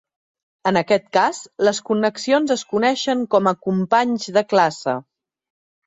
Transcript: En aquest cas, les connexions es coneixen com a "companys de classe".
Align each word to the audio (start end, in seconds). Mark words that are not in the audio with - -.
En 0.69 0.79
aquest 0.79 1.05
cas, 1.17 1.41
les 1.69 1.83
connexions 1.91 2.55
es 2.57 2.65
coneixen 2.73 3.25
com 3.37 3.53
a 3.53 3.57
"companys 3.71 4.31
de 4.41 4.49
classe". 4.55 5.01